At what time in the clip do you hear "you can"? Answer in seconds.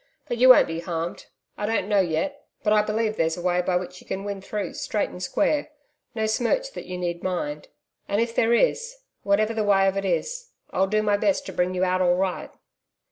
4.01-4.23